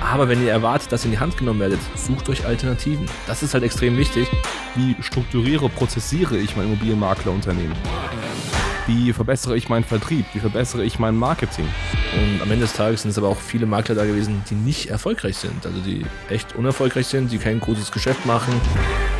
Aber 0.00 0.28
wenn 0.28 0.42
ihr 0.42 0.50
erwartet, 0.50 0.92
dass 0.92 1.02
ihr 1.02 1.06
in 1.06 1.10
die 1.12 1.18
Hand 1.18 1.36
genommen 1.36 1.60
werdet, 1.60 1.80
sucht 1.94 2.28
euch 2.28 2.46
Alternativen. 2.46 3.06
Das 3.26 3.42
ist 3.42 3.54
halt 3.54 3.64
extrem 3.64 3.96
wichtig. 3.96 4.28
Wie 4.74 4.96
strukturiere, 5.00 5.68
prozessiere 5.68 6.36
ich 6.36 6.56
mein 6.56 6.66
Immobilienmaklerunternehmen? 6.66 7.76
Wie 8.86 9.12
verbessere 9.12 9.56
ich 9.56 9.68
meinen 9.68 9.84
Vertrieb? 9.84 10.24
Wie 10.32 10.40
verbessere 10.40 10.82
ich 10.82 10.98
mein 10.98 11.14
Marketing? 11.14 11.66
Und 12.14 12.40
am 12.40 12.50
Ende 12.50 12.64
des 12.64 12.72
Tages 12.72 13.02
sind 13.02 13.10
es 13.10 13.18
aber 13.18 13.28
auch 13.28 13.36
viele 13.36 13.66
Makler 13.66 13.94
da 13.94 14.06
gewesen, 14.06 14.42
die 14.48 14.54
nicht 14.54 14.88
erfolgreich 14.88 15.36
sind. 15.36 15.66
Also 15.66 15.80
die 15.80 16.06
echt 16.30 16.56
unerfolgreich 16.56 17.06
sind, 17.06 17.30
die 17.30 17.36
kein 17.36 17.60
gutes 17.60 17.92
Geschäft 17.92 18.24
machen. 18.24 18.54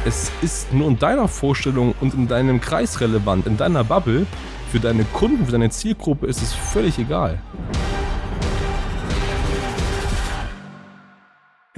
Es 0.06 0.32
ist 0.40 0.72
nur 0.72 0.88
in 0.88 0.98
deiner 0.98 1.28
Vorstellung 1.28 1.94
und 2.00 2.14
in 2.14 2.28
deinem 2.28 2.62
Kreis 2.62 3.00
relevant, 3.00 3.46
in 3.46 3.58
deiner 3.58 3.84
Bubble. 3.84 4.26
Für 4.72 4.80
deine 4.80 5.04
Kunden, 5.04 5.44
für 5.44 5.52
deine 5.52 5.70
Zielgruppe 5.70 6.26
ist 6.26 6.40
es 6.40 6.54
völlig 6.54 6.98
egal. 6.98 7.38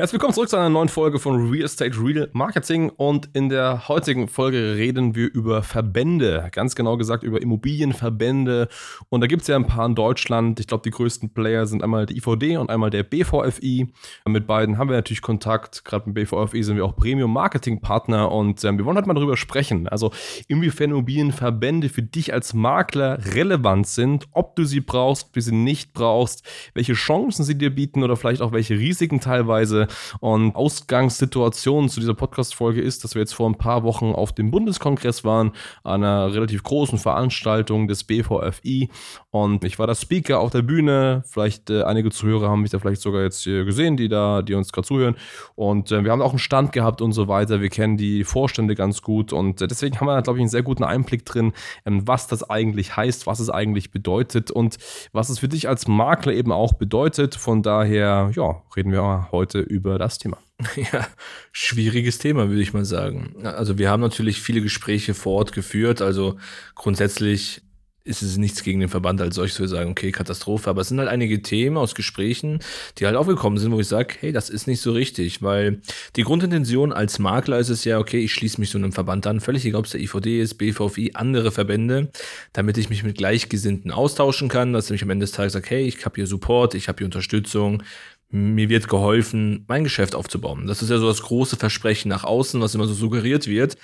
Herzlich 0.01 0.15
willkommen 0.15 0.33
zurück 0.33 0.49
zu 0.49 0.57
einer 0.57 0.71
neuen 0.71 0.89
Folge 0.89 1.19
von 1.19 1.51
Real 1.51 1.67
Estate 1.67 1.95
Real 2.03 2.31
Marketing. 2.33 2.89
Und 2.89 3.29
in 3.35 3.51
der 3.51 3.87
heutigen 3.87 4.29
Folge 4.29 4.77
reden 4.77 5.15
wir 5.15 5.31
über 5.31 5.63
Verbände, 5.63 6.49
ganz 6.53 6.75
genau 6.75 6.97
gesagt 6.97 7.23
über 7.23 7.43
Immobilienverbände. 7.43 8.69
Und 9.11 9.21
da 9.21 9.27
gibt 9.27 9.43
es 9.43 9.49
ja 9.49 9.57
ein 9.57 9.67
paar 9.67 9.85
in 9.85 9.95
Deutschland. 9.95 10.59
Ich 10.59 10.67
glaube, 10.67 10.85
die 10.85 10.91
größten 10.91 11.35
Player 11.35 11.67
sind 11.67 11.83
einmal 11.83 12.07
die 12.07 12.17
IVD 12.17 12.57
und 12.57 12.71
einmal 12.71 12.89
der 12.89 13.03
BVFI. 13.03 13.93
Mit 14.27 14.47
beiden 14.47 14.79
haben 14.79 14.89
wir 14.89 14.97
natürlich 14.97 15.21
Kontakt, 15.21 15.85
gerade 15.85 16.09
mit 16.09 16.15
BVFI 16.15 16.63
sind 16.63 16.77
wir 16.77 16.87
auch 16.87 16.97
Premium 16.97 17.35
Marketing 17.35 17.83
Partner. 17.83 18.33
Und 18.33 18.65
ähm, 18.65 18.79
wir 18.79 18.87
wollen 18.87 18.97
heute 18.97 19.07
mal 19.07 19.13
darüber 19.13 19.37
sprechen, 19.37 19.87
also 19.87 20.13
inwiefern 20.49 20.93
Immobilienverbände 20.93 21.91
für 21.91 22.03
dich 22.03 22.33
als 22.33 22.55
Makler 22.55 23.19
relevant 23.35 23.87
sind, 23.87 24.29
ob 24.33 24.57
du 24.57 24.65
sie 24.65 24.81
brauchst, 24.81 25.27
ob 25.27 25.35
du 25.35 25.43
sie 25.43 25.55
nicht 25.55 25.93
brauchst, 25.93 26.43
welche 26.73 26.95
Chancen 26.95 27.45
sie 27.45 27.59
dir 27.59 27.69
bieten 27.69 28.03
oder 28.03 28.17
vielleicht 28.17 28.41
auch 28.41 28.53
welche 28.53 28.79
Risiken 28.79 29.21
teilweise 29.21 29.89
und 30.21 30.55
Ausgangssituation 30.55 31.89
zu 31.89 32.01
dieser 32.01 32.15
Podcast-Folge 32.15 32.81
ist, 32.81 33.05
dass 33.05 33.15
wir 33.15 33.21
jetzt 33.21 33.35
vor 33.35 33.49
ein 33.49 33.57
paar 33.57 33.83
Wochen 33.83 34.13
auf 34.13 34.33
dem 34.33 34.51
Bundeskongress 34.51 35.25
waren, 35.25 35.53
einer 35.85 36.33
relativ 36.33 36.63
großen 36.63 36.99
Veranstaltung 36.99 37.89
des 37.89 38.05
BVFI. 38.05 38.91
Und 39.31 39.65
ich 39.65 39.79
war 39.79 39.87
da 39.87 39.95
Speaker 39.95 40.41
auf 40.41 40.51
der 40.51 40.63
Bühne. 40.63 41.23
Vielleicht 41.27 41.71
äh, 41.71 41.83
einige 41.83 42.11
Zuhörer 42.11 42.49
haben 42.49 42.63
mich 42.63 42.71
da 42.71 42.79
vielleicht 42.79 43.01
sogar 43.01 43.23
jetzt 43.23 43.43
hier 43.43 43.65
gesehen, 43.65 43.97
die 43.97 44.09
da, 44.09 44.43
die 44.43 44.55
uns 44.55 44.73
gerade 44.73 44.87
zuhören. 44.87 45.17
Und 45.55 45.93
äh, 45.93 46.05
wir 46.05 46.11
haben 46.11 46.23
auch 46.23 46.31
einen 46.31 46.39
Stand 46.39 46.73
gehabt 46.73 47.01
und 47.01 47.13
so 47.13 47.29
weiter. 47.29 47.61
Wir 47.61 47.69
kennen 47.69 47.97
die 47.97 48.25
Vorstände 48.25 48.75
ganz 48.75 49.03
gut. 49.03 49.33
Und 49.33 49.61
äh, 49.61 49.69
deswegen 49.69 50.01
haben 50.01 50.07
wir 50.07 50.15
da, 50.15 50.21
glaube 50.21 50.39
ich, 50.39 50.43
einen 50.43 50.51
sehr 50.51 50.63
guten 50.63 50.85
Einblick 50.85 51.25
drin, 51.25 51.53
ähm, 51.87 52.07
was 52.07 52.27
das 52.27 52.49
eigentlich 52.49 52.97
heißt, 52.97 53.27
was 53.27 53.41
es 53.41 53.51
eigentlich 53.51 53.91
bedeutet 53.91 54.51
und 54.51 54.79
was 55.13 55.29
es 55.29 55.39
für 55.39 55.49
dich 55.49 55.69
als 55.69 55.89
Makler 55.89 56.33
eben 56.33 56.53
auch 56.53 56.75
bedeutet. 56.75 57.35
Von 57.35 57.63
daher, 57.63 58.31
ja, 58.35 58.63
reden 58.77 58.93
wir 58.93 59.29
heute 59.33 59.61
über 59.61 59.80
über 59.81 59.99
das 59.99 60.19
Thema. 60.19 60.39
Ja, 60.77 61.07
schwieriges 61.53 62.19
Thema, 62.19 62.49
würde 62.49 62.63
ich 62.63 62.73
mal 62.73 62.85
sagen. 62.85 63.35
Also 63.43 63.79
wir 63.79 63.91
haben 63.91 64.01
natürlich 64.01 64.43
viele 64.43 64.61
Gespräche 64.61 65.15
vor 65.15 65.39
Ort 65.39 65.53
geführt. 65.53 66.03
Also 66.03 66.39
grundsätzlich 66.75 67.63
ist 68.03 68.23
es 68.23 68.39
nichts 68.39 68.63
gegen 68.63 68.81
den 68.81 68.89
Verband 68.89 69.21
als 69.21 69.35
solches, 69.35 69.61
wir 69.61 69.69
sagen, 69.69 69.91
okay, 69.91 70.11
Katastrophe. 70.11 70.71
Aber 70.71 70.81
es 70.81 70.89
sind 70.89 70.99
halt 70.99 71.09
einige 71.09 71.43
Themen 71.43 71.77
aus 71.77 71.95
Gesprächen, 71.95 72.61
die 72.99 73.07
halt 73.07 73.17
aufgekommen 73.17 73.59
sind, 73.59 73.73
wo 73.73 73.81
ich 73.81 73.89
sage, 73.89 74.15
hey, 74.21 74.33
das 74.33 74.49
ist 74.49 74.67
nicht 74.67 74.81
so 74.81 74.93
richtig, 74.93 75.43
weil 75.43 75.81
die 76.17 76.23
Grundintention 76.23 76.93
als 76.93 77.19
Makler 77.19 77.59
ist 77.59 77.69
es 77.69 77.85
ja, 77.85 77.99
okay, 77.99 78.21
ich 78.21 78.33
schließe 78.33 78.59
mich 78.59 78.71
so 78.71 78.79
einem 78.79 78.93
Verband 78.93 79.27
an, 79.27 79.41
völlig 79.41 79.65
egal, 79.67 79.81
ob 79.81 79.85
es 79.85 79.93
der 79.93 80.01
IVD 80.01 80.41
ist, 80.41 80.55
BVFI, 80.55 81.13
andere 81.15 81.53
Verbände, 81.53 82.11
damit 82.53 82.79
ich 82.79 82.89
mich 82.89 83.05
mit 83.05 83.19
Gleichgesinnten 83.19 83.91
austauschen 83.91 84.49
kann, 84.49 84.73
dass 84.73 84.91
ich 84.91 85.03
am 85.03 85.11
Ende 85.11 85.25
des 85.25 85.33
Tages 85.33 85.53
sage, 85.53 85.67
hey, 85.69 85.83
ich 85.83 86.05
habe 86.05 86.17
hier 86.17 86.27
Support, 86.27 86.75
ich 86.75 86.89
habe 86.89 86.99
hier 86.99 87.07
Unterstützung, 87.07 87.83
mir 88.31 88.69
wird 88.69 88.89
geholfen, 88.89 89.65
mein 89.69 89.85
Geschäft 89.85 90.15
aufzubauen. 90.15 90.67
Das 90.67 90.83
ist 90.83 90.91
ja 90.91 90.99
so 90.99 91.09
das 91.09 91.23
große 91.23 91.57
Versprechen 91.57 92.09
nach 92.09 92.25
außen, 92.25 92.61
was 92.61 92.75
immer 92.75 92.87
so 92.87 92.95
suggeriert 92.95 93.47
wird. 93.47 93.77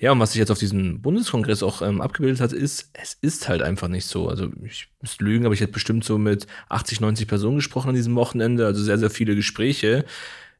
Ja, 0.00 0.12
und 0.12 0.20
was 0.20 0.32
sich 0.32 0.38
jetzt 0.38 0.52
auf 0.52 0.60
diesem 0.60 1.02
Bundeskongress 1.02 1.64
auch 1.64 1.82
ähm, 1.82 2.00
abgebildet 2.00 2.40
hat, 2.40 2.52
ist, 2.52 2.90
es 2.92 3.14
ist 3.20 3.48
halt 3.48 3.62
einfach 3.62 3.88
nicht 3.88 4.06
so. 4.06 4.28
Also 4.28 4.48
ich 4.64 4.88
müsste 5.00 5.24
lügen, 5.24 5.44
aber 5.44 5.54
ich 5.54 5.60
hätte 5.60 5.72
bestimmt 5.72 6.04
so 6.04 6.18
mit 6.18 6.46
80, 6.68 7.00
90 7.00 7.26
Personen 7.26 7.56
gesprochen 7.56 7.88
an 7.88 7.94
diesem 7.96 8.14
Wochenende, 8.14 8.64
also 8.64 8.80
sehr, 8.80 8.98
sehr 8.98 9.10
viele 9.10 9.34
Gespräche. 9.34 10.04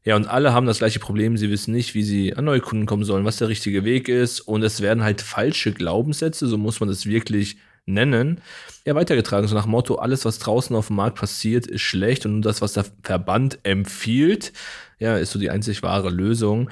Ja, 0.03 0.17
und 0.17 0.27
alle 0.27 0.53
haben 0.53 0.65
das 0.65 0.79
gleiche 0.79 0.99
Problem. 0.99 1.37
Sie 1.37 1.49
wissen 1.49 1.73
nicht, 1.73 1.93
wie 1.93 2.03
sie 2.03 2.35
an 2.35 2.45
neue 2.45 2.59
Kunden 2.59 2.85
kommen 2.85 3.05
sollen, 3.05 3.25
was 3.25 3.37
der 3.37 3.47
richtige 3.47 3.85
Weg 3.85 4.09
ist. 4.09 4.41
Und 4.41 4.61
es 4.63 4.81
werden 4.81 5.03
halt 5.03 5.21
falsche 5.21 5.71
Glaubenssätze, 5.71 6.47
so 6.47 6.57
muss 6.57 6.79
man 6.81 6.89
das 6.89 7.05
wirklich 7.05 7.57
nennen, 7.89 8.41
ja, 8.85 8.95
weitergetragen. 8.95 9.47
So 9.47 9.55
nach 9.55 9.65
Motto, 9.65 9.95
alles, 9.95 10.25
was 10.25 10.39
draußen 10.39 10.75
auf 10.75 10.87
dem 10.87 10.95
Markt 10.95 11.17
passiert, 11.19 11.67
ist 11.67 11.81
schlecht 11.81 12.25
und 12.25 12.41
das, 12.41 12.61
was 12.61 12.73
der 12.73 12.85
Verband 13.03 13.59
empfiehlt, 13.63 14.53
ja, 14.99 15.17
ist 15.17 15.31
so 15.31 15.39
die 15.39 15.49
einzig 15.49 15.83
wahre 15.83 16.09
Lösung. 16.09 16.69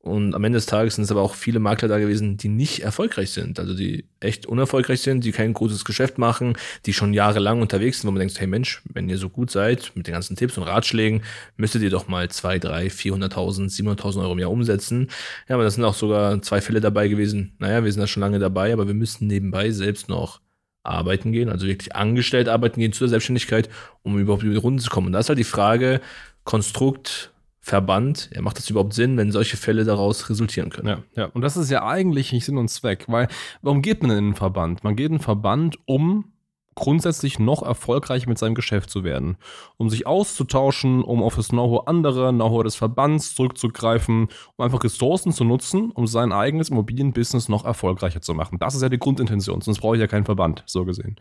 Und 0.00 0.34
am 0.34 0.44
Ende 0.44 0.56
des 0.56 0.66
Tages 0.66 0.94
sind 0.94 1.04
es 1.04 1.10
aber 1.10 1.22
auch 1.22 1.34
viele 1.34 1.58
Makler 1.58 1.88
da 1.88 1.98
gewesen, 1.98 2.36
die 2.36 2.48
nicht 2.48 2.80
erfolgreich 2.80 3.30
sind. 3.30 3.58
Also 3.58 3.74
die 3.74 4.06
echt 4.20 4.46
unerfolgreich 4.46 5.00
sind, 5.02 5.24
die 5.24 5.32
kein 5.32 5.52
gutes 5.52 5.84
Geschäft 5.84 6.18
machen, 6.18 6.56
die 6.86 6.92
schon 6.92 7.12
jahrelang 7.12 7.60
unterwegs 7.60 8.00
sind, 8.00 8.08
wo 8.08 8.12
man 8.12 8.20
denkt, 8.20 8.38
hey 8.40 8.46
Mensch, 8.46 8.80
wenn 8.84 9.08
ihr 9.08 9.18
so 9.18 9.28
gut 9.28 9.50
seid 9.50 9.92
mit 9.94 10.06
den 10.06 10.14
ganzen 10.14 10.36
Tipps 10.36 10.56
und 10.56 10.64
Ratschlägen, 10.64 11.22
müsstet 11.56 11.82
ihr 11.82 11.90
doch 11.90 12.08
mal 12.08 12.28
zwei, 12.30 12.58
drei, 12.58 12.86
400.000, 12.86 13.70
700.000 13.70 14.22
Euro 14.22 14.32
im 14.32 14.38
Jahr 14.38 14.50
umsetzen. 14.50 15.08
Ja, 15.48 15.56
aber 15.56 15.64
das 15.64 15.74
sind 15.74 15.84
auch 15.84 15.94
sogar 15.94 16.40
zwei 16.42 16.60
Fälle 16.60 16.80
dabei 16.80 17.08
gewesen. 17.08 17.52
Naja, 17.58 17.84
wir 17.84 17.92
sind 17.92 18.00
da 18.00 18.06
schon 18.06 18.22
lange 18.22 18.38
dabei, 18.38 18.72
aber 18.72 18.86
wir 18.86 18.94
müssen 18.94 19.26
nebenbei 19.26 19.72
selbst 19.72 20.08
noch 20.08 20.40
arbeiten 20.88 21.32
gehen, 21.32 21.48
also 21.48 21.66
wirklich 21.66 21.94
angestellt 21.94 22.48
arbeiten 22.48 22.80
gehen 22.80 22.92
zur 22.92 23.08
Selbstständigkeit, 23.08 23.68
um 24.02 24.18
überhaupt 24.18 24.42
über 24.42 24.54
die 24.54 24.60
Runde 24.60 24.82
zu 24.82 24.90
kommen. 24.90 25.08
Und 25.08 25.12
da 25.12 25.18
ist 25.18 25.28
halt 25.28 25.38
die 25.38 25.44
Frage, 25.44 26.00
Konstrukt, 26.44 27.32
Verband, 27.60 28.30
ja, 28.34 28.40
macht 28.40 28.56
das 28.56 28.70
überhaupt 28.70 28.94
Sinn, 28.94 29.16
wenn 29.18 29.30
solche 29.30 29.58
Fälle 29.58 29.84
daraus 29.84 30.30
resultieren 30.30 30.70
können? 30.70 30.88
Ja, 30.88 31.02
ja, 31.14 31.24
und 31.26 31.42
das 31.42 31.56
ist 31.56 31.70
ja 31.70 31.86
eigentlich 31.86 32.32
nicht 32.32 32.46
Sinn 32.46 32.56
und 32.56 32.68
Zweck, 32.68 33.04
weil 33.08 33.28
warum 33.60 33.82
geht 33.82 34.02
man 34.02 34.10
in 34.10 34.16
einen 34.16 34.34
Verband? 34.34 34.84
Man 34.84 34.96
geht 34.96 35.08
in 35.08 35.16
einen 35.16 35.22
Verband, 35.22 35.78
um 35.84 36.32
grundsätzlich 36.78 37.38
noch 37.38 37.62
erfolgreich 37.62 38.26
mit 38.26 38.38
seinem 38.38 38.54
Geschäft 38.54 38.90
zu 38.90 39.04
werden, 39.04 39.36
um 39.76 39.90
sich 39.90 40.06
auszutauschen, 40.06 41.02
um 41.02 41.22
auf 41.22 41.36
das 41.36 41.48
Know-how 41.48 41.86
anderer, 41.86 42.32
Know-how 42.32 42.62
des 42.62 42.76
Verbands 42.76 43.34
zurückzugreifen, 43.34 44.28
um 44.56 44.64
einfach 44.64 44.84
Ressourcen 44.84 45.32
zu 45.32 45.44
nutzen, 45.44 45.90
um 45.90 46.06
sein 46.06 46.32
eigenes 46.32 46.70
Immobilienbusiness 46.70 47.48
noch 47.48 47.64
erfolgreicher 47.64 48.20
zu 48.20 48.34
machen. 48.34 48.58
Das 48.58 48.74
ist 48.74 48.82
ja 48.82 48.88
die 48.88 48.98
Grundintention, 48.98 49.60
sonst 49.60 49.80
brauche 49.80 49.96
ich 49.96 50.00
ja 50.00 50.06
keinen 50.06 50.24
Verband, 50.24 50.62
so 50.66 50.84
gesehen. 50.84 51.16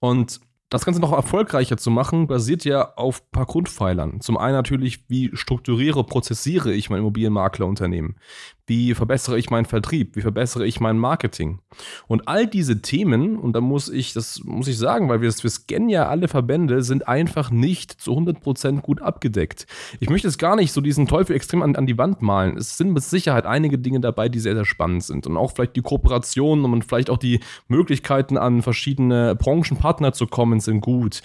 Und 0.00 0.40
das 0.70 0.84
Ganze 0.84 1.00
noch 1.00 1.12
erfolgreicher 1.12 1.76
zu 1.76 1.90
machen, 1.90 2.26
basiert 2.26 2.64
ja 2.64 2.94
auf 2.96 3.20
ein 3.20 3.30
paar 3.30 3.46
Grundpfeilern. 3.46 4.20
Zum 4.20 4.36
einen 4.36 4.54
natürlich, 4.54 5.08
wie 5.08 5.30
strukturiere, 5.34 6.02
prozessiere 6.04 6.72
ich 6.72 6.90
mein 6.90 7.00
Immobilienmaklerunternehmen? 7.00 8.16
Wie 8.66 8.94
verbessere 8.94 9.38
ich 9.38 9.50
meinen 9.50 9.66
Vertrieb? 9.66 10.16
Wie 10.16 10.22
verbessere 10.22 10.66
ich 10.66 10.80
mein 10.80 10.98
Marketing? 10.98 11.60
Und 12.06 12.28
all 12.28 12.46
diese 12.46 12.80
Themen, 12.80 13.38
und 13.38 13.52
da 13.52 13.60
muss 13.60 13.90
ich, 13.90 14.14
das 14.14 14.42
muss 14.42 14.68
ich 14.68 14.78
sagen, 14.78 15.10
weil 15.10 15.20
wir, 15.20 15.30
wir 15.30 15.50
scannen 15.50 15.90
ja 15.90 16.08
alle 16.08 16.28
Verbände, 16.28 16.82
sind 16.82 17.06
einfach 17.06 17.50
nicht 17.50 17.92
zu 18.00 18.12
100% 18.12 18.80
gut 18.80 19.02
abgedeckt. 19.02 19.66
Ich 20.00 20.08
möchte 20.08 20.28
jetzt 20.28 20.38
gar 20.38 20.56
nicht 20.56 20.72
so 20.72 20.80
diesen 20.80 21.06
Teufel 21.06 21.36
extrem 21.36 21.60
an, 21.60 21.76
an 21.76 21.86
die 21.86 21.98
Wand 21.98 22.22
malen. 22.22 22.56
Es 22.56 22.78
sind 22.78 22.92
mit 22.92 23.02
Sicherheit 23.02 23.44
einige 23.44 23.78
Dinge 23.78 24.00
dabei, 24.00 24.30
die 24.30 24.40
sehr, 24.40 24.54
sehr 24.54 24.64
spannend 24.64 25.04
sind. 25.04 25.26
Und 25.26 25.36
auch 25.36 25.52
vielleicht 25.52 25.76
die 25.76 25.82
Kooperationen 25.82 26.64
und 26.64 26.86
vielleicht 26.86 27.10
auch 27.10 27.18
die 27.18 27.40
Möglichkeiten, 27.68 28.38
an 28.38 28.62
verschiedene 28.62 29.34
Branchenpartner 29.34 30.14
zu 30.14 30.26
kommen, 30.26 30.60
sind 30.60 30.80
gut. 30.80 31.20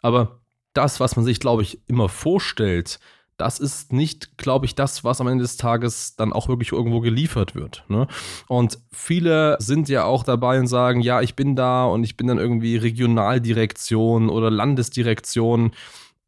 Aber 0.00 0.40
das, 0.74 1.00
was 1.00 1.16
man 1.16 1.24
sich, 1.24 1.40
glaube 1.40 1.62
ich, 1.62 1.80
immer 1.88 2.08
vorstellt, 2.08 3.00
das 3.36 3.58
ist 3.58 3.92
nicht, 3.92 4.38
glaube 4.38 4.66
ich, 4.66 4.74
das, 4.74 5.02
was 5.02 5.20
am 5.20 5.26
Ende 5.26 5.42
des 5.42 5.56
Tages 5.56 6.14
dann 6.16 6.32
auch 6.32 6.48
wirklich 6.48 6.72
irgendwo 6.72 7.00
geliefert 7.00 7.54
wird. 7.54 7.84
Ne? 7.88 8.06
Und 8.48 8.78
viele 8.92 9.56
sind 9.58 9.88
ja 9.88 10.04
auch 10.04 10.22
dabei 10.22 10.58
und 10.58 10.68
sagen, 10.68 11.00
ja, 11.00 11.20
ich 11.20 11.34
bin 11.34 11.56
da 11.56 11.84
und 11.84 12.04
ich 12.04 12.16
bin 12.16 12.28
dann 12.28 12.38
irgendwie 12.38 12.76
Regionaldirektion 12.76 14.28
oder 14.28 14.50
Landesdirektion. 14.50 15.72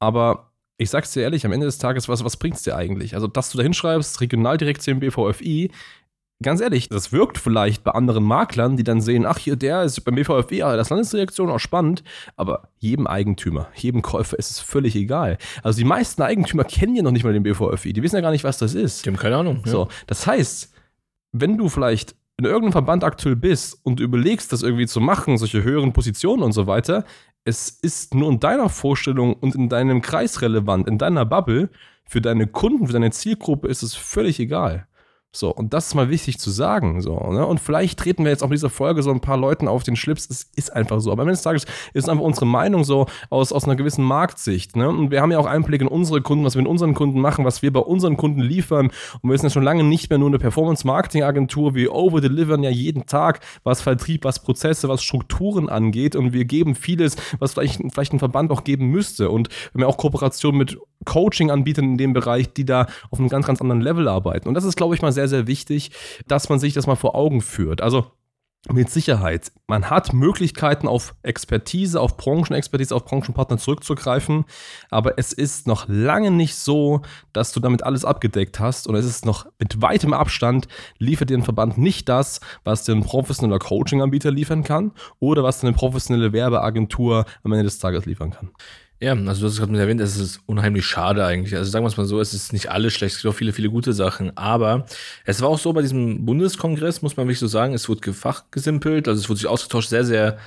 Aber 0.01 0.53
ich 0.79 0.91
sag's 0.91 1.13
dir 1.13 1.23
ehrlich, 1.23 1.47
am 1.47 1.53
Ende 1.53 1.67
des 1.67 1.79
Tages, 1.79 2.09
was, 2.09 2.25
was 2.25 2.37
bringt's 2.37 2.63
dir 2.63 2.77
eigentlich? 2.77 3.15
Also, 3.15 3.29
dass 3.29 3.51
du 3.51 3.59
da 3.59 3.63
hinschreibst, 3.63 4.21
Regionaldirektion 4.21 5.01
BVFI, 5.01 5.71
ganz 6.43 6.61
ehrlich, 6.61 6.89
das 6.89 7.13
wirkt 7.13 7.39
vielleicht 7.39 7.83
bei 7.85 7.93
anderen 7.93 8.25
Maklern, 8.25 8.77
die 8.77 8.85
dann 8.85 9.01
sehen, 9.01 9.25
ach 9.25 9.39
hier, 9.39 9.57
der 9.57 9.83
ist 9.85 10.01
beim 10.05 10.15
BVFW, 10.15 10.59
das 10.59 10.91
Landesdirektion 10.91 11.51
auch 11.51 11.59
spannend, 11.59 12.05
aber 12.37 12.69
jedem 12.79 13.07
Eigentümer, 13.07 13.69
jedem 13.75 14.03
Käufer 14.03 14.39
ist 14.39 14.51
es 14.51 14.61
völlig 14.61 14.95
egal. 14.97 15.39
Also 15.63 15.79
die 15.79 15.85
meisten 15.85 16.23
Eigentümer 16.23 16.65
kennen 16.65 16.95
ja 16.95 17.03
noch 17.03 17.13
nicht 17.13 17.25
mal 17.25 17.33
den 17.33 17.43
BVFW, 17.43 17.93
die 17.93 18.03
wissen 18.03 18.17
ja 18.17 18.23
gar 18.23 18.33
nicht, 18.33 18.45
was 18.45 18.59
das 18.59 18.75
ist. 18.75 19.05
Die 19.05 19.11
haben 19.11 19.17
keine 19.17 19.37
Ahnung. 19.37 19.63
Ja. 19.65 19.73
So, 19.73 19.89
das 20.07 20.27
heißt, 20.27 20.73
wenn 21.33 21.57
du 21.57 21.69
vielleicht 21.69 22.15
in 22.39 22.45
irgendeinem 22.45 22.73
Verband 22.73 23.03
aktuell 23.03 23.37
bist 23.37 23.81
und 23.83 23.99
überlegst, 23.99 24.53
das 24.53 24.63
irgendwie 24.63 24.87
zu 24.87 25.01
machen, 25.01 25.39
solche 25.39 25.63
höheren 25.63 25.95
Positionen 25.95 26.43
und 26.43 26.53
so 26.53 26.67
weiter, 26.67 27.05
es 27.45 27.71
ist 27.71 28.15
nur 28.15 28.31
in 28.31 28.41
deiner 28.41 28.69
Vorstellung 28.69 29.35
und 29.35 29.55
in 29.55 29.69
deinem 29.69 30.03
Kreis 30.03 30.43
relevant, 30.43 30.87
in 30.87 30.99
deiner 30.99 31.25
Bubble, 31.25 31.71
für 32.05 32.21
deine 32.21 32.47
Kunden, 32.47 32.87
für 32.87 32.93
deine 32.93 33.11
Zielgruppe 33.11 33.69
ist 33.69 33.83
es 33.83 33.95
völlig 33.95 34.39
egal. 34.39 34.87
So, 35.35 35.51
und 35.51 35.75
das 35.75 35.89
ist 35.89 35.95
mal 35.95 36.09
wichtig 36.09 36.39
zu 36.39 36.51
sagen. 36.51 37.03
So, 37.03 37.15
ne? 37.31 37.47
Und 37.47 37.61
vielleicht 37.61 37.99
treten 37.99 38.25
wir 38.25 38.31
jetzt 38.31 38.43
auch 38.43 38.47
in 38.47 38.53
dieser 38.53 38.71
Folge 38.71 39.03
so 39.03 39.11
ein 39.11 39.21
paar 39.21 39.37
Leuten 39.37 39.69
auf 39.69 39.83
den 39.83 39.95
Schlips. 39.95 40.31
Es 40.31 40.51
ist 40.57 40.73
einfach 40.73 41.01
so. 41.01 41.13
Aber 41.13 41.23
am 41.23 41.29
Ende 41.29 41.35
des 41.35 41.43
Tages 41.43 41.65
ist 41.65 42.05
es 42.05 42.09
einfach 42.09 42.25
unsere 42.25 42.47
Meinung 42.47 42.85
so 42.85 43.07
aus, 43.29 43.53
aus 43.53 43.65
einer 43.65 43.77
gewissen 43.77 44.03
Marktsicht. 44.03 44.77
Ne? 44.77 44.89
Und 44.89 45.11
wir 45.11 45.21
haben 45.21 45.31
ja 45.31 45.39
auch 45.39 45.45
Einblick 45.45 45.83
in 45.83 45.89
unsere 45.89 46.23
Kunden, 46.23 46.45
was 46.45 46.55
wir 46.55 46.63
mit 46.63 46.71
unseren 46.71 46.95
Kunden 46.95 47.21
machen, 47.21 47.45
was 47.45 47.61
wir 47.61 47.71
bei 47.71 47.81
unseren 47.81 48.17
Kunden 48.17 48.41
liefern. 48.41 48.91
Und 49.21 49.31
wir 49.31 49.37
sind 49.37 49.49
ja 49.49 49.53
schon 49.53 49.63
lange 49.63 49.85
nicht 49.85 50.09
mehr 50.09 50.19
nur 50.19 50.29
eine 50.29 50.39
Performance-Marketing-Agentur. 50.39 51.75
Wir 51.75 51.95
overdelivern 51.95 52.63
ja 52.63 52.71
jeden 52.71 53.05
Tag, 53.05 53.41
was 53.63 53.83
Vertrieb, 53.83 54.25
was 54.25 54.43
Prozesse, 54.43 54.89
was 54.89 55.03
Strukturen 55.03 55.69
angeht. 55.69 56.17
Und 56.17 56.33
wir 56.33 56.47
geben 56.47 56.75
vieles, 56.75 57.17
was 57.39 57.53
vielleicht, 57.53 57.83
vielleicht 57.93 58.15
ein 58.15 58.21
Verband 58.21 58.51
auch 58.51 58.65
geben 58.65 58.87
müsste. 58.87 59.29
Und 59.29 59.49
wir 59.49 59.75
haben 59.75 59.81
ja 59.83 59.87
auch 59.87 59.99
Kooperationen 59.99 60.57
mit 60.57 60.79
Coaching-Anbietern 61.07 61.85
in 61.85 61.99
dem 61.99 62.13
Bereich, 62.13 62.53
die 62.53 62.67
da 62.67 62.87
auf 63.11 63.19
einem 63.19 63.31
ganz, 63.31 63.47
ganz 63.47 63.63
anderen 63.63 63.81
Level 63.81 64.09
arbeiten. 64.09 64.49
Und 64.49 64.55
das 64.55 64.65
ist, 64.65 64.77
glaube 64.77 64.95
ich, 64.95 65.03
mal 65.03 65.13
sehr, 65.13 65.29
sehr 65.29 65.47
wichtig, 65.47 65.93
dass 66.29 66.51
man 66.51 66.59
sich 66.59 66.75
das 66.75 66.87
mal 66.87 66.97
vor 66.97 67.15
Augen 67.15 67.41
führt. 67.41 67.81
Also 67.81 68.13
mit 68.73 68.91
Sicherheit. 68.91 69.53
Man 69.69 69.91
hat 69.91 70.13
Möglichkeiten 70.13 70.89
auf 70.89 71.15
Expertise, 71.23 72.01
auf 72.01 72.17
Branchenexpertise, 72.17 72.95
auf 72.95 73.05
Branchenpartner 73.05 73.59
zurückzugreifen, 73.59 74.45
aber 74.91 75.19
es 75.19 75.33
ist 75.33 75.67
noch 75.67 75.87
lange 75.89 76.31
nicht 76.31 76.57
so, 76.57 77.03
dass 77.33 77.53
du 77.53 77.61
damit 77.61 77.83
alles 77.85 78.05
abgedeckt 78.05 78.59
hast 78.59 78.87
und 78.87 78.95
es 78.97 79.07
ist 79.07 79.25
noch 79.25 79.47
mit 79.59 79.83
weitem 79.83 80.13
Abstand, 80.13 80.69
liefert 80.99 81.31
dir 81.31 81.39
ein 81.39 81.45
Verband 81.45 81.79
nicht 81.79 82.09
das, 82.09 82.41
was 82.65 82.85
dir 82.85 82.93
ein 82.93 83.05
professioneller 83.05 83.59
Coaching-Anbieter 83.59 84.31
liefern 84.31 84.65
kann 84.65 84.93
oder 85.21 85.43
was 85.43 85.61
dir 85.61 85.69
eine 85.69 85.77
professionelle 85.77 86.33
Werbeagentur 86.33 87.25
am 87.45 87.53
Ende 87.53 87.65
des 87.65 87.79
Tages 87.79 88.07
liefern 88.07 88.31
kann. 88.31 88.51
Ja, 88.99 89.13
also 89.13 89.41
du 89.41 89.47
hast 89.47 89.53
es 89.53 89.59
gerade 89.59 89.73
mit 89.73 89.81
erwähnt, 89.81 90.01
es 90.01 90.17
ist 90.17 90.41
unheimlich 90.47 90.87
schade 90.87 91.25
eigentlich. 91.25 91.55
Also 91.55 91.71
sagen 91.71 91.85
wir 91.85 91.89
es 91.89 91.99
mal 91.99 92.07
so, 92.07 92.19
es 92.19 92.33
ist 92.33 92.55
nicht 92.55 92.71
alles 92.71 92.95
schlecht, 92.95 93.17
es 93.17 93.23
gibt 93.23 93.35
auch 93.35 93.37
viele, 93.37 93.53
viele 93.53 93.69
gute 93.69 93.93
Sachen. 93.93 94.35
Aber 94.39 94.87
es 95.27 95.43
war 95.43 95.51
auch 95.51 95.59
so 95.59 95.73
bei 95.75 95.83
diesem 95.83 96.25
Bundeskongress, 96.25 97.03
muss 97.03 97.17
man 97.17 97.27
wirklich 97.27 97.39
so 97.39 97.47
sagen, 97.47 97.75
es 97.75 97.89
wurde 97.91 98.01
gefachgesimpelt, 98.01 99.07
also 99.07 99.21
es 99.21 99.29
wurde 99.29 99.39
sich 99.39 99.49
ausgetauscht, 99.49 99.91
sehr, 99.91 100.05
sehr 100.05 100.39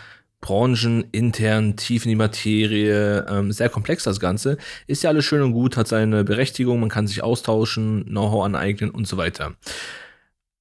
branchenintern, 0.42 1.76
tief 1.76 2.06
in 2.06 2.10
die 2.10 2.16
Materie, 2.16 3.26
ähm, 3.30 3.52
sehr 3.52 3.70
komplex 3.70 4.04
das 4.04 4.20
Ganze. 4.20 4.58
Ist 4.88 5.04
ja 5.04 5.12
alles 5.12 5.26
schön 5.26 5.42
und 5.44 5.52
gut, 5.52 5.78
hat 5.78 5.88
seine 5.88 6.24
Berechtigung, 6.24 6.80
man 6.80 6.90
kann 6.90 7.08
sich 7.08 7.22
austauschen, 7.22 8.06
Know-how 8.06 8.46
aneignen 8.46 8.90
und 8.90 9.08
so 9.08 9.18
weiter. 9.18 9.54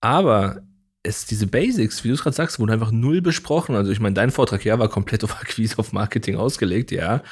Aber 0.01 0.63
es, 1.03 1.27
diese 1.27 1.47
Basics, 1.47 2.05
wie 2.05 2.09
du 2.09 2.15
es 2.15 2.23
gerade 2.23 2.37
sagst, 2.37 2.59
wurden 2.59 2.73
einfach 2.73 2.91
null 2.91 3.23
besprochen. 3.23 3.75
Also 3.77 3.91
ich 3.93 4.01
meine, 4.01 4.15
dein 4.15 4.31
Vortrag 4.31 4.65
ja 4.65 4.79
war 4.79 4.89
komplett 4.89 5.25
auf 5.25 5.41
Akquise, 5.41 5.79
auf 5.79 5.93
Marketing 5.93 6.37
ausgelegt, 6.37 6.91
ja. 6.91 7.23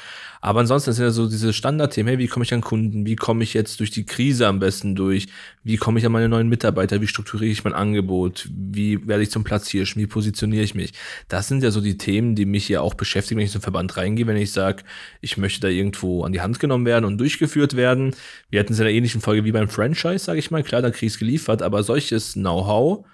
Aber 0.41 0.59
ansonsten 0.59 0.93
sind 0.93 1.05
ja 1.05 1.11
so 1.11 1.27
diese 1.27 1.53
Standardthemen, 1.53 2.09
hey, 2.09 2.19
wie 2.19 2.27
komme 2.27 2.43
ich 2.43 2.53
an 2.53 2.61
Kunden, 2.61 3.05
wie 3.05 3.15
komme 3.15 3.43
ich 3.43 3.53
jetzt 3.53 3.79
durch 3.79 3.91
die 3.91 4.05
Krise 4.05 4.47
am 4.47 4.59
besten 4.59 4.95
durch, 4.95 5.27
wie 5.63 5.77
komme 5.77 5.99
ich 5.99 6.05
an 6.05 6.11
meine 6.11 6.29
neuen 6.29 6.49
Mitarbeiter, 6.49 7.01
wie 7.01 7.07
strukturiere 7.07 7.51
ich 7.51 7.63
mein 7.63 7.73
Angebot, 7.73 8.47
wie 8.51 9.07
werde 9.07 9.23
ich 9.23 9.31
zum 9.31 9.43
Platzhirsch, 9.43 9.95
wie 9.97 10.07
positioniere 10.07 10.63
ich 10.63 10.75
mich. 10.75 10.93
Das 11.27 11.47
sind 11.47 11.63
ja 11.63 11.71
so 11.71 11.81
die 11.81 11.97
Themen, 11.97 12.35
die 12.35 12.45
mich 12.45 12.69
ja 12.69 12.81
auch 12.81 12.93
beschäftigen, 12.93 13.39
wenn 13.39 13.45
ich 13.45 13.51
zum 13.51 13.61
Verband 13.61 13.97
reingehe, 13.97 14.27
wenn 14.27 14.37
ich 14.37 14.51
sage, 14.51 14.83
ich 15.21 15.37
möchte 15.37 15.61
da 15.61 15.67
irgendwo 15.67 16.23
an 16.23 16.33
die 16.33 16.41
Hand 16.41 16.59
genommen 16.59 16.85
werden 16.85 17.05
und 17.05 17.17
durchgeführt 17.17 17.75
werden. 17.75 18.15
Wir 18.49 18.59
hatten 18.59 18.73
es 18.73 18.79
in 18.79 18.85
einer 18.85 18.93
ähnlichen 18.93 19.21
Folge 19.21 19.43
wie 19.45 19.51
beim 19.51 19.69
Franchise, 19.69 20.19
sage 20.19 20.39
ich 20.39 20.51
mal, 20.51 20.63
klar, 20.63 20.81
da 20.81 20.91
kriegst 20.91 21.19
geliefert, 21.19 21.61
aber 21.61 21.83
solches 21.83 22.33
Know-how, 22.33 23.05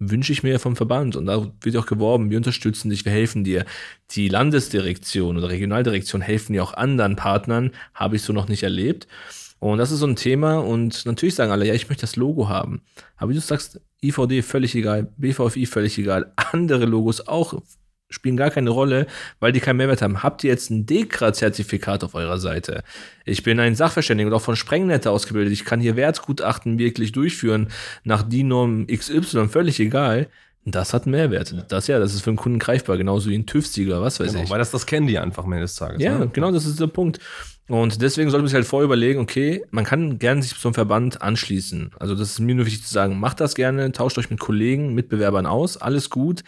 wünsche 0.00 0.32
ich 0.32 0.42
mir 0.42 0.58
vom 0.58 0.74
Verband. 0.74 1.14
Und 1.14 1.26
da 1.26 1.52
wird 1.60 1.76
auch 1.76 1.86
geworben, 1.86 2.30
wir 2.30 2.38
unterstützen 2.38 2.90
dich, 2.90 3.04
wir 3.04 3.12
helfen 3.12 3.44
dir. 3.44 3.64
Die 4.12 4.28
Landesdirektion 4.28 5.36
oder 5.36 5.50
Regionaldirektion 5.50 6.22
helfen 6.22 6.54
ja 6.54 6.62
auch 6.62 6.74
anderen 6.74 7.14
Partnern, 7.14 7.70
habe 7.94 8.16
ich 8.16 8.22
so 8.22 8.32
noch 8.32 8.48
nicht 8.48 8.64
erlebt. 8.64 9.06
Und 9.60 9.78
das 9.78 9.92
ist 9.92 9.98
so 10.00 10.06
ein 10.06 10.16
Thema 10.16 10.58
und 10.58 11.04
natürlich 11.04 11.34
sagen 11.34 11.52
alle, 11.52 11.66
ja, 11.66 11.74
ich 11.74 11.88
möchte 11.88 12.00
das 12.00 12.16
Logo 12.16 12.48
haben. 12.48 12.80
Aber 13.18 13.30
wie 13.30 13.34
du 13.34 13.40
sagst, 13.40 13.78
IVD 14.02 14.40
völlig 14.40 14.74
egal, 14.74 15.12
BVFI 15.18 15.66
völlig 15.66 15.98
egal, 15.98 16.32
andere 16.36 16.86
Logos 16.86 17.28
auch 17.28 17.60
spielen 18.10 18.36
gar 18.36 18.50
keine 18.50 18.70
Rolle, 18.70 19.06
weil 19.38 19.52
die 19.52 19.60
keinen 19.60 19.78
Mehrwert 19.78 20.02
haben. 20.02 20.22
Habt 20.22 20.44
ihr 20.44 20.50
jetzt 20.50 20.70
ein 20.70 20.84
DEKRA-Zertifikat 20.84 22.04
auf 22.04 22.14
eurer 22.14 22.38
Seite? 22.38 22.82
Ich 23.24 23.42
bin 23.42 23.58
ein 23.60 23.74
Sachverständiger 23.74 24.28
und 24.28 24.34
auch 24.34 24.42
von 24.42 24.56
Sprengnette 24.56 25.10
ausgebildet. 25.10 25.52
Ich 25.52 25.64
kann 25.64 25.80
hier 25.80 25.96
Wertgutachten 25.96 26.78
wirklich 26.78 27.12
durchführen 27.12 27.68
nach 28.04 28.22
DIN-Norm 28.22 28.86
XY, 28.88 29.48
völlig 29.48 29.80
egal. 29.80 30.28
Das 30.66 30.92
hat 30.92 31.04
einen 31.04 31.12
Mehrwert. 31.12 31.54
Das 31.68 31.86
ja, 31.86 31.98
das 31.98 32.12
ist 32.14 32.22
für 32.22 32.30
den 32.30 32.36
Kunden 32.36 32.58
greifbar, 32.58 32.98
genauso 32.98 33.30
wie 33.30 33.34
ein 33.38 33.46
TÜV-Sieger, 33.46 34.02
was 34.02 34.20
weiß 34.20 34.32
genau, 34.32 34.44
ich. 34.44 34.50
Weil 34.50 34.58
das, 34.58 34.70
das 34.70 34.84
kennen 34.84 35.06
die 35.06 35.18
einfach 35.18 35.44
am 35.44 35.52
Ende 35.52 35.64
des 35.64 35.74
Tages. 35.74 36.02
Ja, 36.02 36.18
ne? 36.18 36.28
genau, 36.30 36.52
das 36.52 36.66
ist 36.66 36.78
der 36.78 36.86
Punkt. 36.86 37.18
Und 37.66 38.02
deswegen 38.02 38.30
sollte 38.30 38.42
man 38.42 38.48
sich 38.48 38.56
halt 38.56 38.66
vorher 38.66 38.84
überlegen, 38.84 39.20
okay, 39.20 39.64
man 39.70 39.84
kann 39.84 40.18
gerne 40.18 40.42
sich 40.42 40.58
zum 40.58 40.74
Verband 40.74 41.22
anschließen. 41.22 41.92
Also 41.98 42.16
das 42.16 42.30
ist 42.30 42.40
mir 42.40 42.56
nur 42.56 42.66
wichtig 42.66 42.84
zu 42.84 42.92
sagen, 42.92 43.18
macht 43.20 43.40
das 43.40 43.54
gerne, 43.54 43.92
tauscht 43.92 44.18
euch 44.18 44.28
mit 44.28 44.40
Kollegen, 44.40 44.92
Mitbewerbern 44.92 45.46
aus, 45.46 45.76
alles 45.76 46.10
gut. 46.10 46.42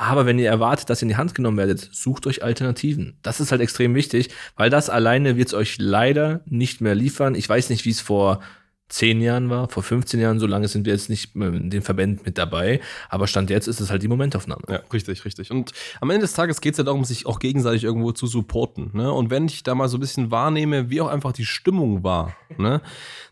Aber 0.00 0.24
wenn 0.24 0.38
ihr 0.38 0.48
erwartet, 0.48 0.88
dass 0.88 1.02
ihr 1.02 1.02
in 1.02 1.08
die 1.08 1.16
Hand 1.16 1.34
genommen 1.34 1.58
werdet, 1.58 1.90
sucht 1.92 2.26
euch 2.26 2.42
Alternativen. 2.42 3.18
Das 3.20 3.38
ist 3.38 3.52
halt 3.52 3.60
extrem 3.60 3.94
wichtig, 3.94 4.30
weil 4.56 4.70
das 4.70 4.88
alleine 4.88 5.36
wird 5.36 5.48
es 5.48 5.54
euch 5.54 5.76
leider 5.78 6.40
nicht 6.46 6.80
mehr 6.80 6.94
liefern. 6.94 7.34
Ich 7.34 7.46
weiß 7.46 7.68
nicht, 7.68 7.84
wie 7.84 7.90
es 7.90 8.00
vor 8.00 8.40
zehn 8.88 9.20
Jahren 9.20 9.50
war, 9.50 9.68
vor 9.68 9.82
15 9.82 10.18
Jahren, 10.18 10.40
so 10.40 10.46
lange 10.46 10.68
sind 10.68 10.86
wir 10.86 10.94
jetzt 10.94 11.10
nicht 11.10 11.36
in 11.36 11.68
den 11.68 11.82
Verbänden 11.82 12.22
mit 12.24 12.38
dabei. 12.38 12.80
Aber 13.10 13.26
Stand 13.26 13.50
jetzt 13.50 13.68
ist 13.68 13.78
es 13.78 13.90
halt 13.90 14.02
die 14.02 14.08
Momentaufnahme. 14.08 14.62
Ja, 14.70 14.80
richtig, 14.90 15.26
richtig. 15.26 15.50
Und 15.50 15.72
am 16.00 16.08
Ende 16.08 16.22
des 16.22 16.32
Tages 16.32 16.62
geht 16.62 16.72
es 16.72 16.78
ja 16.78 16.84
darum, 16.84 17.04
sich 17.04 17.26
auch 17.26 17.38
gegenseitig 17.38 17.84
irgendwo 17.84 18.12
zu 18.12 18.26
supporten. 18.26 18.92
Ne? 18.94 19.12
Und 19.12 19.28
wenn 19.28 19.44
ich 19.44 19.64
da 19.64 19.74
mal 19.74 19.88
so 19.88 19.98
ein 19.98 20.00
bisschen 20.00 20.30
wahrnehme, 20.30 20.88
wie 20.88 21.02
auch 21.02 21.08
einfach 21.08 21.32
die 21.32 21.44
Stimmung 21.44 22.02
war, 22.02 22.34
ne? 22.56 22.80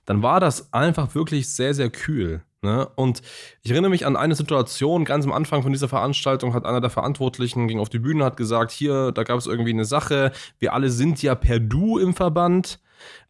dann 0.04 0.22
war 0.22 0.38
das 0.38 0.70
einfach 0.74 1.14
wirklich 1.14 1.48
sehr, 1.48 1.72
sehr 1.72 1.88
kühl. 1.88 2.42
Ne? 2.62 2.88
Und 2.96 3.22
ich 3.62 3.70
erinnere 3.70 3.90
mich 3.90 4.04
an 4.04 4.16
eine 4.16 4.34
Situation, 4.34 5.04
ganz 5.04 5.24
am 5.24 5.32
Anfang 5.32 5.62
von 5.62 5.72
dieser 5.72 5.88
Veranstaltung 5.88 6.54
hat 6.54 6.66
einer 6.66 6.80
der 6.80 6.90
Verantwortlichen 6.90 7.68
ging 7.68 7.78
auf 7.78 7.88
die 7.88 8.00
Bühne, 8.00 8.24
hat 8.24 8.36
gesagt, 8.36 8.72
hier, 8.72 9.12
da 9.12 9.22
gab 9.22 9.38
es 9.38 9.46
irgendwie 9.46 9.72
eine 9.72 9.84
Sache, 9.84 10.32
wir 10.58 10.72
alle 10.72 10.90
sind 10.90 11.22
ja 11.22 11.36
per 11.36 11.60
Du 11.60 11.98
im 11.98 12.14
Verband, 12.14 12.80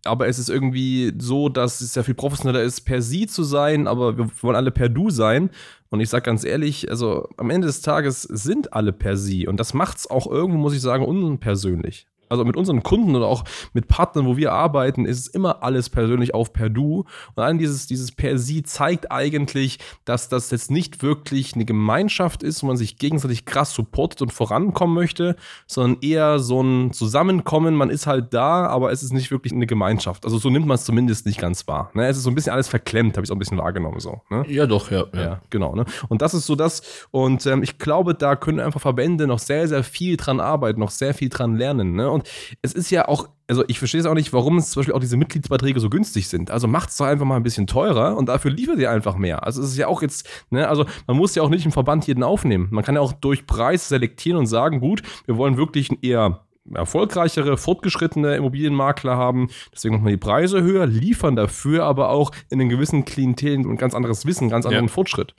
aber 0.05 0.29
es 0.29 0.39
ist 0.39 0.49
irgendwie 0.49 1.13
so, 1.19 1.51
dass 1.51 1.83
es 1.83 1.95
ja 1.95 2.03
viel 2.03 2.15
professioneller 2.15 2.63
ist, 2.63 2.83
per 2.83 3.03
Sie 3.03 3.27
zu 3.27 3.43
sein, 3.43 3.87
aber 3.87 4.17
wir 4.17 4.31
wollen 4.41 4.57
alle 4.57 4.71
per 4.71 4.89
Du 4.89 5.11
sein. 5.11 5.51
Und 5.91 6.01
ich 6.01 6.09
sage 6.09 6.23
ganz 6.23 6.45
ehrlich, 6.45 6.91
also 6.91 7.29
am 7.37 7.51
Ende 7.51 7.67
des 7.67 7.83
Tages 7.83 8.23
sind 8.23 8.73
alle 8.73 8.95
per 8.95 9.19
Sie. 9.19 9.47
Und 9.47 9.61
das 9.61 9.75
macht 9.75 9.99
es 9.99 10.11
auch 10.11 10.27
irgendwo, 10.27 10.59
muss 10.59 10.75
ich 10.75 10.81
sagen, 10.81 11.05
unpersönlich 11.05 12.07
also 12.29 12.45
mit 12.45 12.57
unseren 12.57 12.83
Kunden 12.83 13.15
oder 13.17 13.27
auch 13.27 13.45
mit 13.73 13.89
Partnern, 13.89 14.27
wo 14.27 14.37
wir 14.37 14.53
arbeiten, 14.53 15.05
ist 15.05 15.19
es 15.19 15.27
immer 15.29 15.63
alles 15.63 15.91
persönlich 15.91 16.35
auf 16.35 16.53
per 16.53 16.69
Du. 16.69 17.05
Und 17.35 17.43
allem 17.43 17.59
dieses, 17.59 17.87
dieses 17.87 18.13
per 18.13 18.39
Sie 18.39 18.63
zeigt 18.63 19.11
eigentlich, 19.11 19.79
dass 20.05 20.29
das 20.29 20.51
jetzt 20.51 20.71
nicht 20.71 21.03
wirklich 21.03 21.55
eine 21.55 21.65
Gemeinschaft 21.65 22.43
ist, 22.43 22.63
wo 22.63 22.67
man 22.67 22.77
sich 22.77 22.99
gegenseitig 22.99 23.45
krass 23.45 23.73
supportet 23.73 24.23
und 24.23 24.33
vorankommen 24.33 24.95
möchte, 24.95 25.37
sondern 25.67 26.03
eher 26.03 26.39
so 26.39 26.63
ein 26.63 26.93
Zusammenkommen. 26.93 27.75
Man 27.75 27.91
ist 27.91 28.07
halt 28.07 28.35
da, 28.35 28.67
aber 28.67 28.93
es 28.93 29.03
ist 29.03 29.13
nicht 29.13 29.31
wirklich 29.31 29.53
eine 29.53 29.67
Gemeinschaft. 29.67 30.25
Also 30.25 30.39
so 30.39 30.51
nimmt 30.51 30.67
man 30.67 30.77
es 30.77 30.85
zumindest 30.85 31.27
nicht 31.27 31.41
ganz 31.41 31.67
wahr. 31.67 31.91
Ne? 31.95 32.07
Es 32.07 32.17
ist 32.17 32.23
so 32.25 32.31
ein 32.31 32.35
bisschen 32.35 32.53
alles 32.53 32.69
verklemmt, 32.69 33.17
habe 33.17 33.25
ich 33.25 33.29
es 33.29 33.31
auch 33.31 33.37
ein 33.37 33.41
bisschen 33.41 33.59
wahrgenommen. 33.59 34.01
So, 34.01 34.21
ne? 34.31 34.45
Ja, 34.49 34.67
doch, 34.67 34.91
ja. 34.91 35.05
Ja, 35.13 35.21
ja 35.21 35.41
genau. 35.51 35.75
Ne? 35.75 35.85
Und 36.09 36.23
das 36.23 36.35
ist 36.35 36.47
so 36.47 36.55
das. 36.55 36.83
Und 37.11 37.47
ähm, 37.47 37.63
ich 37.63 37.79
glaube, 37.79 38.15
da 38.15 38.37
können 38.37 38.61
einfach 38.61 38.81
Verbände 38.81 39.27
noch 39.27 39.39
sehr, 39.39 39.69
sehr 39.69 39.85
viel 39.85 40.17
dran 40.17 40.41
arbeiten, 40.41 40.81
noch 40.81 40.91
sehr 40.91 41.15
viel 41.15 41.29
dran 41.29 41.57
lernen. 41.57 41.95
Ne? 41.95 42.11
Und 42.19 42.29
es 42.63 42.73
ist 42.73 42.91
ja 42.91 43.09
auch, 43.09 43.29
also 43.47 43.65
ich 43.69 43.79
verstehe 43.79 44.01
es 44.01 44.07
auch 44.07 44.15
nicht, 44.15 44.33
warum 44.33 44.59
es 44.59 44.71
zum 44.71 44.81
Beispiel 44.81 44.95
auch 44.95 45.01
diese 45.01 45.17
Mitgliedsbeiträge 45.17 45.81
so 45.81 45.91
günstig 45.91 46.29
sind. 46.29 46.51
Also 46.51 46.69
macht 46.69 46.91
es 46.91 46.97
doch 46.97 47.07
einfach 47.07 47.25
mal 47.25 47.37
ein 47.37 47.43
bisschen 47.43 47.67
teurer 47.67 48.17
und 48.17 48.29
dafür 48.29 48.51
liefert 48.51 48.79
ihr 48.79 48.91
einfach 48.91 49.17
mehr. 49.17 49.45
Also 49.45 49.63
es 49.63 49.71
ist 49.71 49.77
ja 49.77 49.87
auch 49.87 50.03
jetzt, 50.03 50.29
ne, 50.51 50.69
also 50.69 50.85
man 51.07 51.17
muss 51.17 51.35
ja 51.35 51.43
auch 51.43 51.49
nicht 51.49 51.65
im 51.65 51.73
Verband 51.73 52.07
jeden 52.07 52.23
aufnehmen. 52.23 52.69
Man 52.71 52.85
kann 52.85 52.95
ja 52.95 53.01
auch 53.01 53.13
durch 53.13 53.47
Preis 53.47 53.89
selektieren 53.89 54.39
und 54.39 54.47
sagen, 54.47 54.81
gut, 54.81 55.03
wir 55.27 55.37
wollen 55.37 55.57
wirklich 55.57 55.91
ein 55.91 55.99
eher 56.03 56.41
erfolgreichere, 56.75 57.57
fortgeschrittene 57.57 58.37
Immobilienmakler 58.37 59.17
haben. 59.17 59.49
Deswegen 59.73 59.95
machen 59.95 60.07
wir 60.07 60.13
die 60.13 60.19
Preise 60.19 60.63
höher, 60.63 60.87
liefern 60.87 61.37
dafür 61.37 61.85
aber 61.85 62.11
auch 62.11 62.31
in 62.51 62.61
einen 62.61 62.69
gewissen 62.69 63.05
Klientel 63.05 63.67
und 63.67 63.79
ganz 63.79 63.95
anderes 63.95 64.27
Wissen, 64.27 64.49
ganz 64.49 64.67
anderen 64.67 64.87
ja. 64.87 64.93
Fortschritt. 64.93 65.35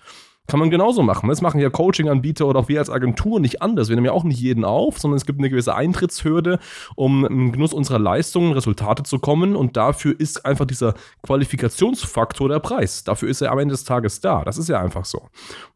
Kann 0.50 0.60
man 0.60 0.72
genauso 0.72 1.04
machen. 1.04 1.30
Das 1.30 1.42
machen 1.42 1.62
ja 1.62 1.70
Coaching-Anbieter 1.70 2.48
oder 2.48 2.62
auch 2.62 2.70
wir 2.70 2.80
als 2.80 2.90
Agentur 2.90 3.40
nicht 3.40 3.62
anders. 3.62 3.88
Wir 3.88 3.96
nehmen 3.96 4.08
ja 4.08 4.14
auch 4.14 4.24
nicht 4.24 4.40
jeden 4.40 4.66
auf, 4.66 4.98
sondern 4.98 5.18
es 5.18 5.28
gibt 5.28 5.38
eine 5.38 5.50
gewisse 5.50 5.76
Eintrittshürde, 5.76 6.58
um 6.96 7.24
im 7.24 7.52
Genuss 7.52 7.72
unserer 7.72 8.00
Leistungen 8.00 8.54
Resultate 8.54 9.04
zu 9.04 9.20
kommen. 9.20 9.56
Und 9.56 9.78
dafür 9.78 10.20
ist 10.20 10.48
einfach 10.48 10.66
dieser 10.66 10.96
Qualifikationsfaktor 11.22 12.50
der 12.50 12.58
Preis. 12.58 13.04
Dafür 13.04 13.30
ist 13.30 13.42
er 13.42 13.52
am 13.52 13.60
Ende 13.60 13.74
des 13.74 13.84
Tages 13.84 14.22
da. 14.22 14.44
Das 14.44 14.58
ist 14.58 14.70
ja 14.70 14.82
einfach 14.82 15.06
so. 15.06 15.28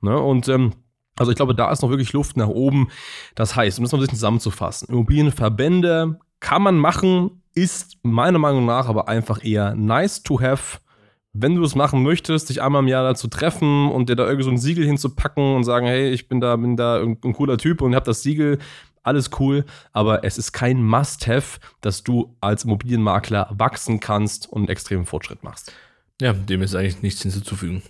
Ne? 0.02 0.20
Und 0.20 0.48
ähm, 0.48 0.74
also 1.20 1.32
ich 1.32 1.36
glaube, 1.36 1.54
da 1.54 1.72
ist 1.72 1.84
noch 1.84 1.92
wirklich 1.92 2.12
Luft 2.14 2.36
nach 2.36 2.48
oben. 2.48 2.88
Das 3.36 3.56
heißt, 3.56 3.78
um 3.78 3.84
das 3.84 3.92
mal 3.92 4.00
ein 4.00 4.02
bisschen 4.02 4.18
zusammenzufassen, 4.18 4.90
Immobilienverbände 4.90 6.20
kann 6.40 6.64
man 6.64 6.78
machen, 6.78 7.44
ist 7.54 7.98
meiner 8.02 8.40
Meinung 8.40 8.66
nach 8.66 8.90
aber 8.90 9.08
einfach 9.08 9.46
eher 9.46 9.76
nice 9.76 10.24
to 10.24 10.42
have 10.42 10.80
wenn 11.34 11.56
du 11.56 11.64
es 11.64 11.76
machen 11.76 12.04
möchtest, 12.04 12.50
dich 12.50 12.62
einmal 12.62 12.84
im 12.84 12.88
Jahr 12.88 13.04
da 13.04 13.16
zu 13.16 13.28
treffen 13.28 13.90
und 13.90 14.08
dir 14.08 14.16
da 14.16 14.26
irgendwie 14.26 14.44
so 14.44 14.52
ein 14.52 14.60
Siegel 14.60 14.86
hinzupacken 14.86 15.56
und 15.56 15.64
sagen, 15.64 15.88
hey, 15.88 16.12
ich 16.12 16.28
bin 16.28 16.40
da, 16.40 16.56
bin 16.56 16.78
da 16.78 17.02
ein, 17.02 17.20
cooler 17.20 17.58
Typ 17.58 17.82
und 17.82 17.96
hab 17.96 18.06
das 18.06 18.22
Siegel, 18.22 18.60
alles 19.02 19.32
cool, 19.40 19.66
aber 19.92 20.24
es 20.24 20.38
ist 20.38 20.54
kein 20.54 20.82
Must-have, 20.82 21.60
dass 21.82 22.04
du 22.04 22.36
als 22.40 22.64
Immobilienmakler 22.64 23.50
wachsen 23.52 24.00
kannst 24.00 24.48
und 24.48 24.62
einen 24.62 24.70
extremen 24.70 25.06
Fortschritt 25.06 25.44
machst. 25.44 25.74
Ja, 26.22 26.34
dem 26.34 26.62
ist 26.62 26.76
eigentlich 26.76 27.02
nichts 27.02 27.24
hinzuzufügen. 27.24 27.82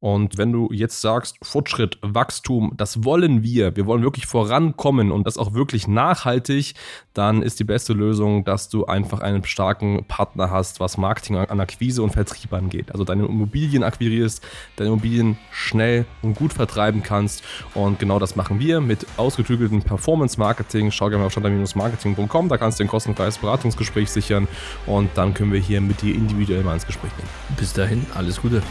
Und 0.00 0.38
wenn 0.38 0.50
du 0.50 0.70
jetzt 0.72 1.02
sagst, 1.02 1.36
Fortschritt, 1.42 1.98
Wachstum, 2.00 2.72
das 2.76 3.04
wollen 3.04 3.42
wir, 3.42 3.76
wir 3.76 3.84
wollen 3.84 4.02
wirklich 4.02 4.26
vorankommen 4.26 5.12
und 5.12 5.26
das 5.26 5.36
auch 5.36 5.52
wirklich 5.52 5.86
nachhaltig, 5.86 6.74
dann 7.12 7.42
ist 7.42 7.60
die 7.60 7.64
beste 7.64 7.92
Lösung, 7.92 8.44
dass 8.44 8.70
du 8.70 8.86
einfach 8.86 9.20
einen 9.20 9.44
starken 9.44 10.04
Partner 10.08 10.50
hast, 10.50 10.80
was 10.80 10.96
Marketing 10.96 11.36
an 11.36 11.60
Akquise 11.60 12.02
und 12.02 12.12
Vertrieb 12.12 12.52
angeht. 12.54 12.92
Also 12.92 13.04
deine 13.04 13.26
Immobilien 13.26 13.82
akquirierst, 13.82 14.42
deine 14.76 14.88
Immobilien 14.88 15.36
schnell 15.50 16.06
und 16.22 16.34
gut 16.34 16.54
vertreiben 16.54 17.02
kannst. 17.02 17.44
Und 17.74 17.98
genau 17.98 18.18
das 18.18 18.36
machen 18.36 18.58
wir 18.58 18.80
mit 18.80 19.06
ausgetügeltem 19.18 19.82
Performance-Marketing. 19.82 20.90
Schau 20.92 21.10
gerne 21.10 21.18
mal 21.18 21.26
auf 21.26 21.32
standard-marketing.com, 21.32 22.48
da 22.48 22.56
kannst 22.56 22.80
du 22.80 22.84
ein 22.84 22.88
kostenfreies 22.88 23.36
Beratungsgespräch 23.36 24.10
sichern 24.10 24.48
und 24.86 25.10
dann 25.14 25.34
können 25.34 25.52
wir 25.52 25.60
hier 25.60 25.82
mit 25.82 26.00
dir 26.00 26.14
individuell 26.14 26.62
mal 26.62 26.74
ins 26.74 26.86
Gespräch 26.86 27.14
gehen. 27.16 27.28
Bis 27.58 27.74
dahin, 27.74 28.06
alles 28.14 28.40
Gute. 28.40 28.62